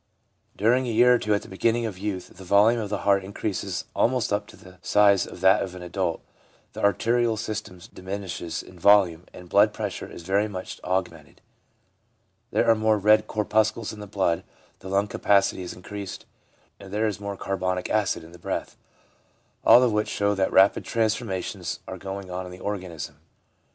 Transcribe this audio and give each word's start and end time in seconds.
During 0.57 0.87
a 0.87 0.91
year 0.91 1.13
or 1.13 1.19
two 1.19 1.35
at 1.35 1.43
the 1.43 1.47
beginning 1.47 1.85
of 1.85 1.99
youth, 1.99 2.35
the 2.37 2.43
volume 2.43 2.81
of 2.81 2.89
the 2.89 3.01
heart 3.05 3.23
increases 3.23 3.85
almost 3.95 4.31
to 4.31 4.57
the 4.57 4.79
size 4.81 5.27
of 5.27 5.41
that 5.41 5.61
of 5.61 5.75
an 5.75 5.83
adult, 5.83 6.23
the 6.73 6.81
arterial 6.83 7.37
system 7.37 7.79
diminishes 7.93 8.63
in 8.63 8.79
volume, 8.79 9.25
and 9.31 9.47
blood 9.47 9.73
pressure 9.73 10.07
is 10.07 10.23
very 10.23 10.47
much 10.47 10.81
augmented; 10.83 11.39
there 12.49 12.67
are 12.67 12.73
more 12.73 12.97
red 12.97 13.27
corpuscles 13.27 13.93
in 13.93 13.99
the 13.99 14.07
blood, 14.07 14.43
the 14.79 14.89
lung 14.89 15.07
capacity 15.07 15.61
is 15.61 15.73
increased, 15.73 16.25
and 16.79 16.91
there 16.91 17.05
is 17.05 17.19
more 17.19 17.37
carbonic 17.37 17.87
acid 17.91 18.23
in 18.23 18.31
the 18.31 18.39
breath— 18.39 18.77
all 19.63 19.83
of 19.83 19.91
which 19.91 20.07
show 20.09 20.33
that 20.33 20.51
rapid 20.51 20.83
transformations 20.83 21.79
are 21.87 21.99
going 21.99 22.31
on 22.31 22.43
in 22.43 22.51
the 22.51 22.59
organism. 22.59 23.17